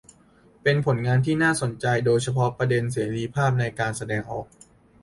[0.63, 4.45] เป็นผลงานที่น่าสนใจโดยเฉพาะประเด็นเสรีภาในการแสดงออก